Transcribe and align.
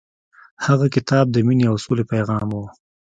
هغه 0.65 0.85
کتاب 0.95 1.25
د 1.31 1.37
مینې 1.47 1.65
او 1.71 1.75
سولې 1.83 2.03
پیغام 2.13 2.47
و. 2.55 2.61